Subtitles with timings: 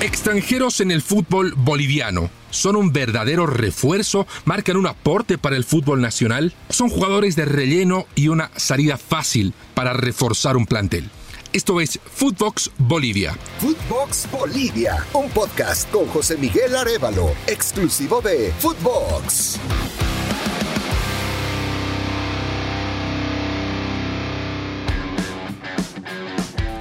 [0.00, 2.28] Extranjeros en el fútbol boliviano.
[2.50, 4.26] ¿Son un verdadero refuerzo?
[4.44, 6.52] ¿Marcan un aporte para el fútbol nacional?
[6.68, 11.08] ¿Son jugadores de relleno y una salida fácil para reforzar un plantel?
[11.54, 13.34] Esto es Footbox Bolivia.
[13.58, 19.58] Footbox Bolivia, un podcast con José Miguel Arevalo, exclusivo de Footbox.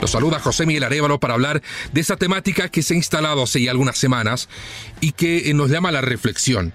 [0.05, 3.63] Los saluda José Miguel Arevalo para hablar de esa temática que se ha instalado hace
[3.63, 4.49] ya algunas semanas
[5.01, 6.73] y que eh, nos llama a la reflexión.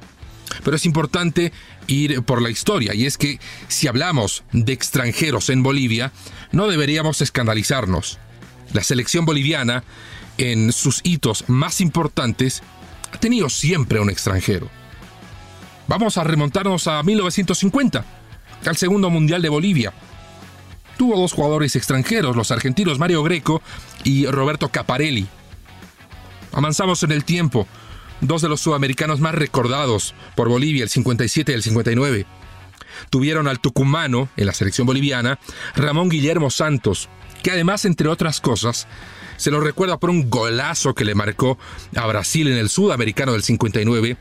[0.64, 1.52] Pero es importante
[1.86, 3.38] ir por la historia, y es que
[3.68, 6.10] si hablamos de extranjeros en Bolivia,
[6.50, 8.18] no deberíamos escandalizarnos.
[8.72, 9.84] La selección boliviana,
[10.36, 12.64] en sus hitos más importantes,
[13.12, 14.68] ha tenido siempre un extranjero.
[15.86, 18.04] Vamos a remontarnos a 1950,
[18.66, 19.92] al segundo Mundial de Bolivia,
[21.00, 23.62] tuvo dos jugadores extranjeros, los argentinos Mario Greco
[24.04, 25.26] y Roberto Caparelli.
[26.52, 27.66] Avanzamos en el tiempo,
[28.20, 32.26] dos de los sudamericanos más recordados por Bolivia, el 57 y el 59.
[33.08, 35.38] Tuvieron al tucumano en la selección boliviana,
[35.74, 37.08] Ramón Guillermo Santos,
[37.42, 38.86] que además, entre otras cosas,
[39.38, 41.56] se lo recuerda por un golazo que le marcó
[41.96, 44.18] a Brasil en el sudamericano del 59,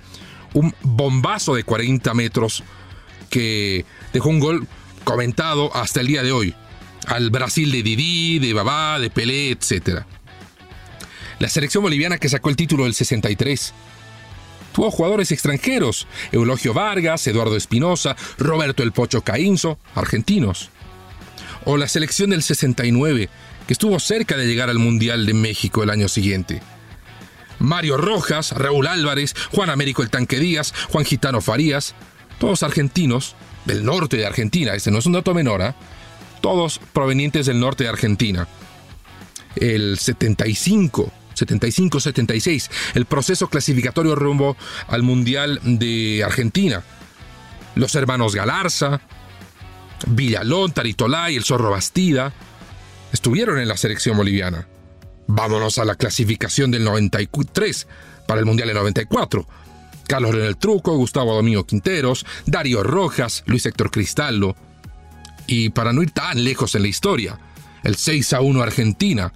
[0.53, 2.63] un bombazo de 40 metros
[3.29, 4.65] que dejó un gol
[5.03, 6.55] comentado hasta el día de hoy
[7.07, 10.03] al Brasil de Didi, de Babá, de Pelé, etc.
[11.39, 13.73] La selección boliviana que sacó el título del 63
[14.73, 20.69] tuvo jugadores extranjeros, Eulogio Vargas, Eduardo Espinosa, Roberto El Pocho Caínzo, argentinos.
[21.65, 23.29] O la selección del 69,
[23.67, 26.61] que estuvo cerca de llegar al Mundial de México el año siguiente.
[27.59, 31.93] Mario Rojas, Raúl Álvarez, Juan Américo El Tanque Díaz, Juan Gitano Farías,
[32.39, 35.73] todos argentinos, del norte de Argentina, este no es un dato menor, ¿eh?
[36.41, 38.47] Todos provenientes del norte de Argentina.
[39.55, 46.83] El 75, 75-76, el proceso clasificatorio rumbo al Mundial de Argentina.
[47.75, 49.01] Los hermanos Galarza,
[50.07, 52.33] Villalón, Taritolay, el Zorro Bastida,
[53.11, 54.67] estuvieron en la selección boliviana.
[55.27, 57.87] Vámonos a la clasificación del 93
[58.27, 59.47] para el Mundial del 94.
[60.07, 64.55] Carlos Leonel Truco, Gustavo Domingo Quinteros, Darío Rojas, Luis Héctor Cristaldo,
[65.49, 67.39] y para no ir tan lejos en la historia,
[67.83, 69.33] el 6 a 1 Argentina.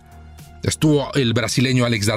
[0.62, 2.16] Estuvo el brasileño Alex da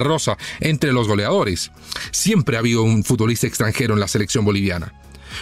[0.61, 1.73] entre los goleadores.
[2.11, 4.93] Siempre ha habido un futbolista extranjero en la selección boliviana.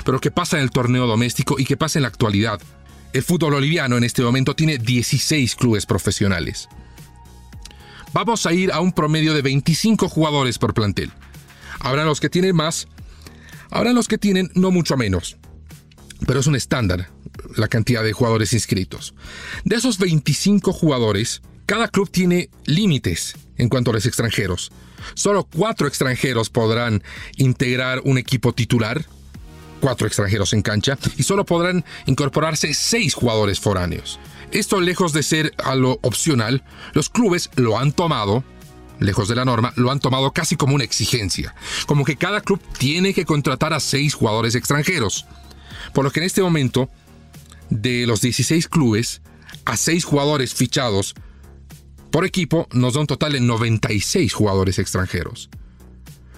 [0.04, 2.60] Pero ¿qué pasa en el torneo doméstico y qué pasa en la actualidad?
[3.12, 6.68] El fútbol boliviano en este momento tiene 16 clubes profesionales.
[8.12, 11.10] Vamos a ir a un promedio de 25 jugadores por plantel.
[11.80, 12.86] Habrá los que tienen más,
[13.70, 15.36] habrá los que tienen no mucho menos.
[16.24, 17.13] Pero es un estándar
[17.56, 19.14] la cantidad de jugadores inscritos.
[19.64, 24.70] De esos 25 jugadores, cada club tiene límites en cuanto a los extranjeros.
[25.14, 27.02] Solo cuatro extranjeros podrán
[27.36, 29.04] integrar un equipo titular,
[29.80, 34.18] cuatro extranjeros en cancha, y solo podrán incorporarse seis jugadores foráneos.
[34.50, 38.44] Esto lejos de ser algo opcional, los clubes lo han tomado,
[39.00, 41.54] lejos de la norma, lo han tomado casi como una exigencia,
[41.86, 45.26] como que cada club tiene que contratar a seis jugadores extranjeros.
[45.92, 46.88] Por lo que en este momento
[47.70, 49.22] de los 16 clubes
[49.64, 51.14] a 6 jugadores fichados
[52.10, 55.50] por equipo nos da un total de 96 jugadores extranjeros.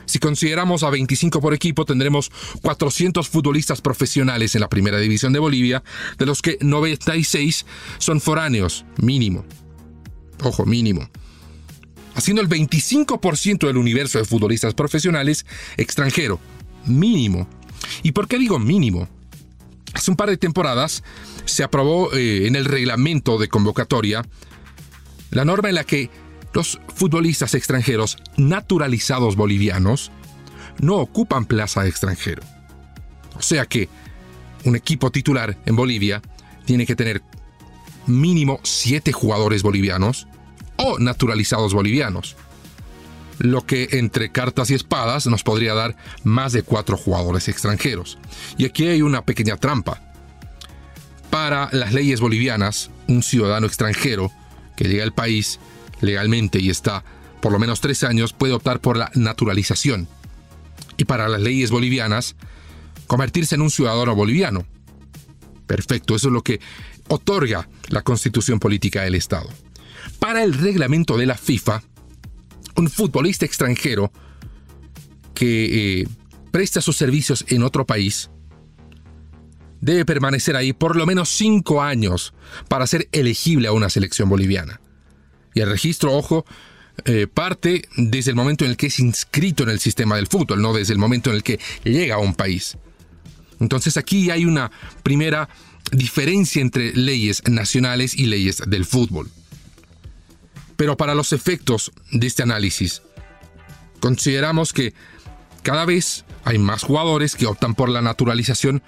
[0.06, 2.31] Si consideramos a 25 por equipo, tendremos
[2.62, 5.82] 400 futbolistas profesionales en la primera división de Bolivia,
[6.16, 7.66] de los que 96
[7.98, 9.44] son foráneos, mínimo.
[10.42, 11.10] Ojo, mínimo.
[12.15, 15.44] Haciendo el 25% del universo de futbolistas profesionales
[15.76, 16.41] extranjero,
[16.86, 17.48] mínimo.
[18.03, 19.10] ¿Y por qué digo mínimo?
[19.96, 21.02] Hace un par de temporadas
[21.46, 24.26] se aprobó eh, en el reglamento de convocatoria
[25.30, 26.10] la norma en la que
[26.52, 30.12] los futbolistas extranjeros naturalizados bolivianos
[30.82, 32.42] no ocupan plaza de extranjero.
[33.38, 33.88] O sea que
[34.66, 36.20] un equipo titular en Bolivia
[36.66, 37.22] tiene que tener
[38.06, 40.28] mínimo siete jugadores bolivianos
[40.76, 42.36] o naturalizados bolivianos.
[43.38, 48.18] Lo que entre cartas y espadas nos podría dar más de cuatro jugadores extranjeros.
[48.56, 50.03] Y aquí hay una pequeña trampa.
[51.30, 54.30] Para las leyes bolivianas, un ciudadano extranjero
[54.77, 55.60] que llega al país
[56.00, 57.04] legalmente y está
[57.41, 60.09] por lo menos tres años puede optar por la naturalización.
[60.97, 62.34] Y para las leyes bolivianas,
[63.06, 64.66] convertirse en un ciudadano boliviano.
[65.66, 66.60] Perfecto, eso es lo que
[67.09, 69.48] otorga la constitución política del Estado.
[70.18, 71.83] Para el reglamento de la FIFA,
[72.76, 74.12] un futbolista extranjero
[75.34, 76.08] que eh,
[76.50, 78.30] presta sus servicios en otro país
[79.80, 82.34] debe permanecer ahí por lo menos cinco años
[82.68, 84.80] para ser elegible a una selección boliviana.
[85.54, 86.44] Y el registro, ojo,
[87.04, 90.62] eh, parte desde el momento en el que es inscrito en el sistema del fútbol,
[90.62, 92.76] no desde el momento en el que llega a un país.
[93.60, 94.70] Entonces aquí hay una
[95.02, 95.48] primera
[95.92, 99.30] diferencia entre leyes nacionales y leyes del fútbol.
[100.76, 103.02] Pero para los efectos de este análisis,
[104.00, 104.94] consideramos que
[105.62, 108.82] cada vez hay más jugadores que optan por la naturalización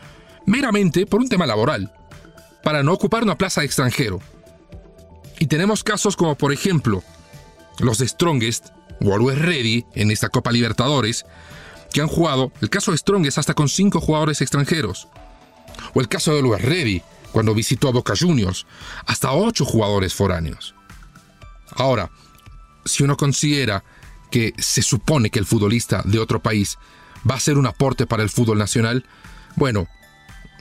[0.46, 1.92] meramente por un tema laboral,
[2.62, 4.20] para no ocupar una plaza de extranjero.
[5.38, 7.02] Y tenemos casos como por ejemplo
[7.78, 8.68] los de Strongest
[9.00, 11.24] o Always Ready en esta Copa Libertadores,
[11.92, 15.08] que han jugado, el caso de Strongest hasta con cinco jugadores extranjeros,
[15.94, 17.02] o el caso de Always Ready
[17.32, 18.66] cuando visitó a Boca Juniors,
[19.06, 20.74] hasta ocho jugadores foráneos.
[21.76, 22.10] Ahora,
[22.84, 23.84] si uno considera
[24.30, 26.78] que se supone que el futbolista de otro país
[27.28, 29.04] va a ser un aporte para el fútbol nacional,
[29.56, 29.88] bueno,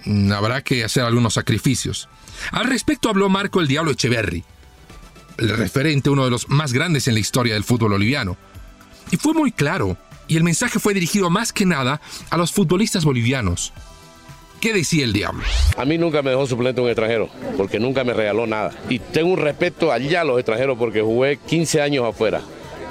[0.06, 2.10] mm, habrá que hacer algunos sacrificios.
[2.52, 4.44] Al respecto habló Marco el Diablo Echeverry,
[5.38, 8.38] el referente, uno de los más grandes en la historia del fútbol boliviano.
[9.12, 13.06] Y fue muy claro, y el mensaje fue dirigido más que nada a los futbolistas
[13.06, 13.74] bolivianos.
[14.60, 15.44] ¿Qué decía el diablo?
[15.78, 18.72] A mí nunca me dejó suplente un extranjero, porque nunca me regaló nada.
[18.90, 22.42] Y tengo un respeto allá a los extranjeros porque jugué 15 años afuera.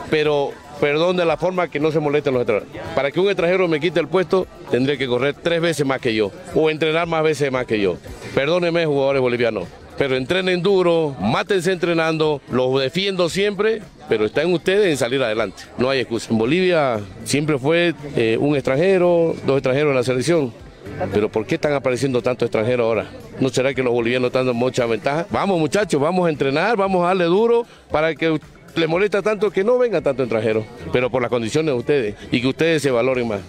[0.08, 2.94] Pero perdón de la forma que no se molesten los extranjeros.
[2.94, 6.14] Para que un extranjero me quite el puesto, tendría que correr tres veces más que
[6.14, 7.96] yo, o entrenar más veces más que yo.
[8.34, 9.66] Perdónenme, jugadores bolivianos
[9.98, 15.62] pero entrenen duro, mátense entrenando, los defiendo siempre, pero está en ustedes en salir adelante,
[15.78, 16.28] no hay excusa.
[16.30, 20.65] En Bolivia siempre fue eh, un extranjero, dos extranjeros en la selección.
[21.12, 23.10] Pero ¿por qué están apareciendo tantos extranjeros ahora?
[23.40, 25.26] ¿No será que los bolivianos están dando mucha ventaja?
[25.30, 28.40] Vamos muchachos, vamos a entrenar, vamos a darle duro para que
[28.74, 32.40] les molesta tanto que no venga tanto extranjero, pero por las condiciones de ustedes y
[32.40, 33.40] que ustedes se valoren más,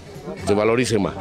[0.46, 1.16] se valoricen más.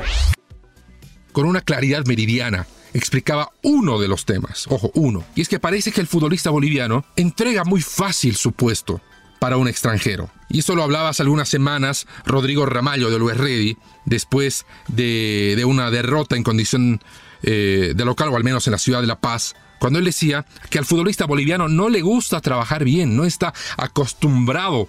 [1.32, 5.92] Con una claridad meridiana, explicaba uno de los temas, ojo, uno, y es que parece
[5.92, 9.00] que el futbolista boliviano entrega muy fácil su puesto
[9.38, 10.30] para un extranjero.
[10.48, 15.90] Y esto lo hablaba hace algunas semanas Rodrigo Ramallo de Luis Ready, después de, una
[15.90, 17.00] derrota en condición
[17.42, 20.46] eh, de local, o al menos en la ciudad de La Paz, cuando él decía
[20.70, 24.88] que al futbolista boliviano no le gusta trabajar bien, no está acostumbrado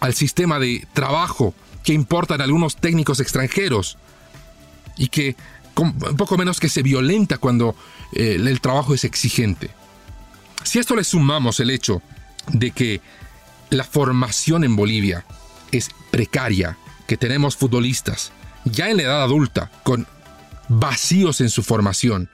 [0.00, 3.98] al sistema de trabajo que importan algunos técnicos extranjeros
[4.96, 5.36] y que
[5.76, 7.74] un poco menos que se violenta cuando
[8.12, 9.70] eh, el trabajo es exigente.
[10.64, 12.02] Si a esto le sumamos el hecho
[12.48, 13.00] de que
[13.70, 15.24] la formación en Bolivia
[15.72, 18.32] es precaria, que tenemos futbolistas
[18.64, 20.06] ya en la edad adulta con
[20.68, 22.28] vacíos en su formación,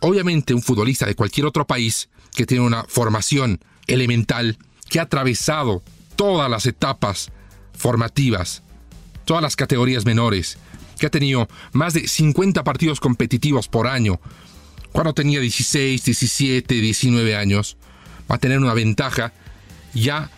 [0.00, 4.56] obviamente un futbolista de cualquier otro país que tiene una formación elemental,
[4.88, 5.82] que ha atravesado
[6.16, 7.30] todas las etapas
[7.72, 8.62] formativas,
[9.24, 10.58] todas las categorías menores,
[10.98, 14.20] que ha tenido más de 50 partidos competitivos por año,
[14.92, 17.76] cuando tenía 16, 17, 19 años,
[18.30, 19.32] va a tener una ventaja
[19.94, 20.30] ya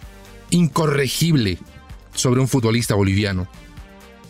[0.51, 1.59] incorregible
[2.15, 3.49] sobre un futbolista boliviano.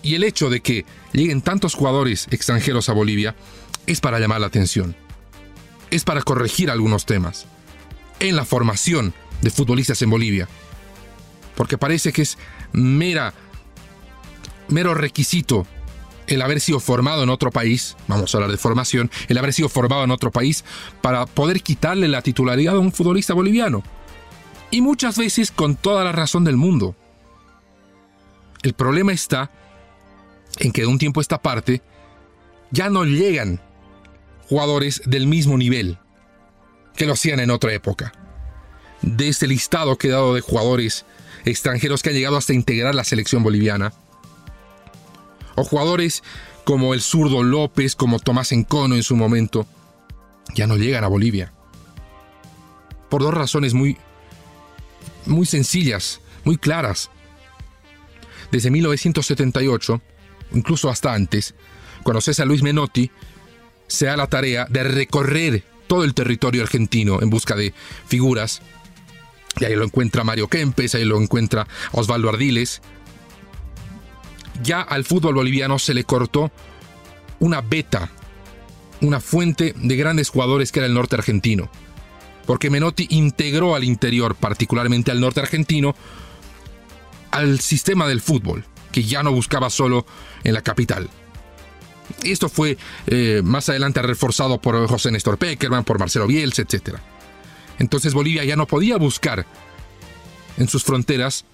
[0.03, 3.35] Y el hecho de que lleguen tantos jugadores extranjeros a Bolivia
[3.87, 4.94] es para llamar la atención.
[5.91, 7.47] Es para corregir algunos temas
[8.21, 10.49] en la formación de futbolistas en Bolivia.
[11.55, 12.38] Porque parece que es
[12.73, 13.32] mera,
[14.69, 15.67] mero requisito
[16.27, 19.69] el haber sido formado en otro país, vamos a hablar de formación, el haber sido
[19.69, 20.65] formado en otro país
[21.00, 23.82] para poder quitarle la titularidad a un futbolista boliviano.
[24.70, 26.96] Y muchas veces con toda la razón del mundo.
[28.62, 29.50] El problema está
[30.58, 31.82] en que de un tiempo a esta parte
[32.70, 33.60] ya no llegan
[34.48, 35.98] jugadores del mismo nivel
[36.96, 38.12] que lo hacían en otra época.
[39.03, 41.05] De este listado que dado de jugadores
[41.44, 43.93] extranjeros que han llegado hasta integrar la selección boliviana,
[45.56, 46.22] o jugadores
[46.65, 49.67] como el zurdo López, como Tomás Encono en su momento,
[50.55, 51.53] ya no llegan a Bolivia.
[53.08, 53.98] Por dos razones muy,
[55.26, 57.10] muy sencillas, muy claras.
[58.50, 60.00] Desde 1978,
[60.52, 61.54] incluso hasta antes,
[62.02, 63.10] cuando César Luis Menotti
[63.86, 67.74] se da la tarea de recorrer todo el territorio argentino en busca de
[68.06, 68.62] figuras,
[69.60, 72.82] y ahí lo encuentra Mario Kempes, ahí lo encuentra Osvaldo Ardiles,
[74.62, 76.50] ya al fútbol boliviano se le cortó
[77.40, 78.10] una beta,
[79.00, 81.70] una fuente de grandes jugadores que era el norte argentino.
[82.46, 85.94] Porque Menotti integró al interior, particularmente al norte argentino,
[87.31, 90.06] al sistema del fútbol, que ya no buscaba solo
[90.44, 91.08] en la capital.
[92.22, 96.98] Esto fue eh, más adelante reforzado por José Néstor Peckerman, por Marcelo Bielsa, etc.
[97.79, 99.46] Entonces Bolivia ya no podía buscar
[100.56, 101.44] en sus fronteras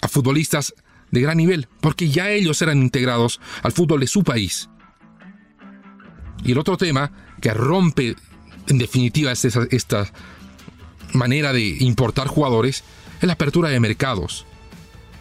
[0.00, 0.74] a futbolistas
[1.10, 4.68] de gran nivel, porque ya ellos eran integrados al fútbol de su país.
[6.42, 8.16] Y el otro tema que rompe
[8.68, 10.10] en definitiva esta,
[11.12, 12.84] manera de importar jugadores
[13.20, 14.46] es la apertura de mercados.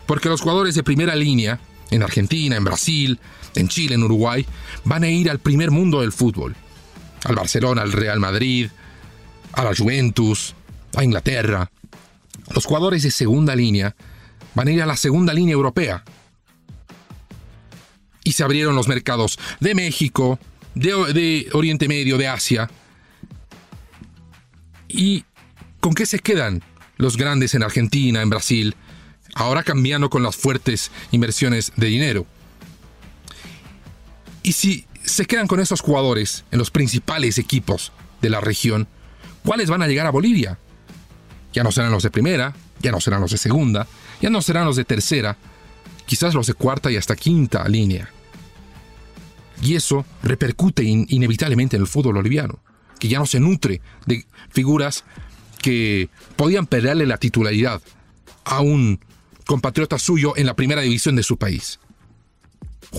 [0.05, 3.19] Porque los jugadores de primera línea, en Argentina, en Brasil,
[3.55, 4.45] en Chile, en Uruguay,
[4.85, 6.55] van a ir al primer mundo del fútbol.
[7.23, 8.69] Al Barcelona, al Real Madrid,
[9.53, 10.55] a la Juventus,
[10.95, 11.69] a Inglaterra.
[12.53, 13.95] Los jugadores de segunda línea
[14.53, 16.03] van a ir a la segunda línea europea.
[18.23, 20.39] Y se abrieron los mercados de México,
[20.75, 22.69] de, Oriente Medio, de Asia.
[24.93, 25.25] ¿Y
[25.79, 26.61] con qué se quedan
[26.97, 28.75] los grandes en Argentina, en Brasil,
[29.33, 32.25] ahora cambiando con las fuertes inversiones de dinero?
[34.43, 38.87] Y si se quedan con esos jugadores en los principales equipos de la región,
[39.43, 40.57] ¿cuáles van a llegar a Bolivia?
[41.53, 43.87] Ya no serán los de primera, ya no serán los de segunda,
[44.21, 45.37] ya no serán los de tercera,
[46.05, 48.09] quizás los de cuarta y hasta quinta línea.
[49.61, 52.59] Y eso repercute inevitablemente en el fútbol boliviano,
[53.01, 55.05] que ya no se nutre de figuras
[55.59, 57.81] que podían perderle la titularidad
[58.45, 58.99] a un
[59.47, 61.79] compatriota suyo en la primera división de su país.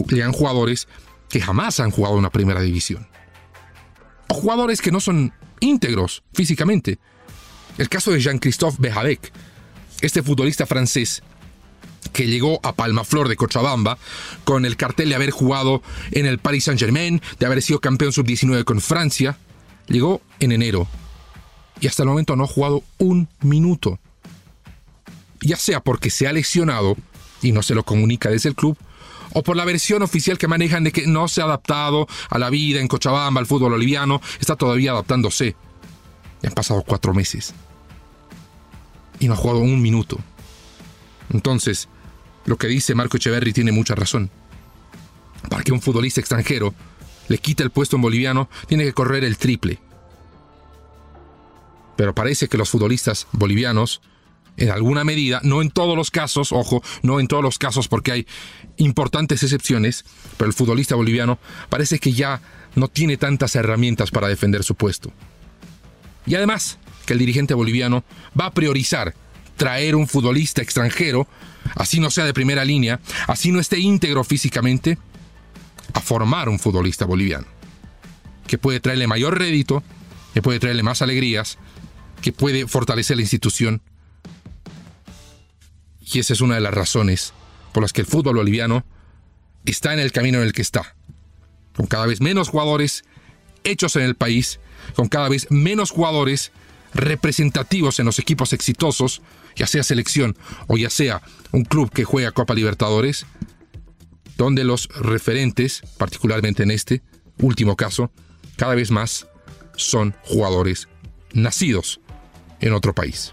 [0.09, 0.89] Llegan jugadores
[1.29, 3.07] que jamás han jugado en una primera división.
[4.27, 6.99] O jugadores que no son íntegros físicamente.
[7.79, 9.33] El caso de Jean-Christophe Bejadec,
[10.01, 11.23] este futbolista francés
[12.13, 13.99] que llegó a Palmaflor de Cochabamba
[14.43, 15.81] con el cartel de haber jugado
[16.11, 19.39] en el Paris Saint-Germain, de haber sido campeón sub-19 con Francia,
[19.89, 20.87] llegó en enero
[21.81, 23.99] y hasta el momento no ha jugado un minuto.
[25.41, 26.97] Ya sea porque se ha lesionado
[27.43, 28.79] y no se lo comunica desde el club,
[29.35, 32.51] o por la versión oficial que manejan de que no se ha adaptado a la
[32.51, 35.57] vida en Cochabamba, al fútbol boliviano, está todavía adaptándose.
[36.43, 37.55] Y han pasado cuatro meses.
[39.19, 40.19] Y no ha jugado un minuto.
[41.33, 41.89] Entonces,
[42.45, 44.31] lo que dice Marco Echeverri tiene mucha razón.
[45.49, 46.75] Para que un futbolista extranjero
[47.33, 49.79] le quite el puesto en boliviano, tiene que correr el triple.
[51.97, 54.03] Pero parece que los futbolistas bolivianos,
[54.59, 58.13] en alguna medida, no en todos los casos, ojo, no en todos los casos porque
[58.13, 58.27] hay
[58.77, 60.05] importantes excepciones,
[60.37, 61.39] pero el futbolista boliviano
[61.71, 62.43] parece que ya
[62.75, 65.11] no tiene tantas herramientas para defender su puesto.
[66.27, 68.05] Y además, que el dirigente boliviano
[68.39, 69.15] va a priorizar
[69.57, 71.27] traer un futbolista extranjero,
[71.77, 74.99] así no sea de primera línea, así no esté íntegro físicamente,
[75.93, 77.47] a formar un futbolista boliviano,
[78.47, 79.83] que puede traerle mayor rédito,
[80.35, 81.59] que puede traerle más alegrías,
[82.21, 83.83] que puede fortalecer la institución.
[86.01, 87.33] Y esa es una de las razones
[87.73, 88.85] por las que el fútbol boliviano
[89.65, 90.95] está en el camino en el que está,
[91.77, 93.05] con cada vez menos jugadores
[93.65, 94.61] hechos en el país,
[94.95, 96.53] con cada vez menos jugadores
[96.95, 99.23] representativos en los equipos exitosos,
[99.57, 101.23] ya sea selección o ya sea
[101.53, 103.27] un club que juega Copa Libertadores,
[104.37, 107.03] donde los referentes, particularmente en este
[107.39, 108.11] último caso,
[108.57, 109.27] cada vez más
[109.77, 110.89] son jugadores
[111.33, 112.01] nacidos
[112.61, 113.33] en otro país.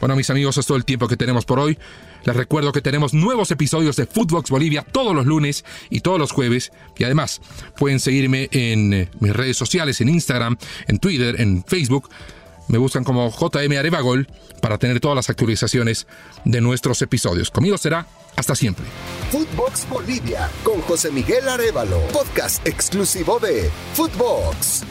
[0.00, 1.78] Bueno, mis amigos, es todo el tiempo que tenemos por hoy.
[2.24, 6.32] Les recuerdo que tenemos nuevos episodios de Footbox Bolivia todos los lunes y todos los
[6.32, 6.72] jueves.
[6.96, 7.40] Y además
[7.76, 12.08] pueden seguirme en eh, mis redes sociales, en Instagram, en Twitter, en Facebook.
[12.68, 14.28] Me buscan como JM Arevagol
[14.60, 16.06] para tener todas las actualizaciones
[16.44, 17.50] de nuestros episodios.
[17.50, 18.84] Conmigo será hasta siempre.
[19.30, 24.84] Footbox Bolivia con José Miguel Arevalo, podcast exclusivo de Footbox.